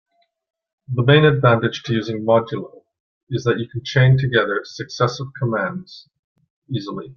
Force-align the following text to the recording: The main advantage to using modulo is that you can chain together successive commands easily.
The 0.91 1.03
main 1.03 1.25
advantage 1.25 1.83
to 1.83 1.93
using 1.93 2.25
modulo 2.25 2.85
is 3.29 3.43
that 3.43 3.59
you 3.59 3.69
can 3.69 3.83
chain 3.83 4.17
together 4.17 4.61
successive 4.65 5.27
commands 5.39 6.09
easily. 6.67 7.09